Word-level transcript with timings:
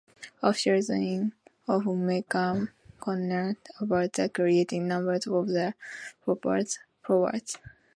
Officials 0.41 0.89
in 0.89 1.31
Ohio 1.69 1.93
became 2.07 2.69
concerned 2.99 3.57
about 3.79 4.13
the 4.13 4.23
increasing 4.23 4.87
numbers 4.87 5.27
of 5.27 5.47
the 5.49 5.75
Prophet's 6.25 6.79
followers. 7.03 7.57